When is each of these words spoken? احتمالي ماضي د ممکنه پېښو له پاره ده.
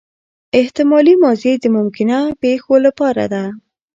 احتمالي 0.59 1.13
ماضي 1.23 1.51
د 1.59 1.65
ممکنه 1.77 2.17
پېښو 2.41 2.73
له 2.85 2.91
پاره 2.99 3.25
ده. 3.33 3.43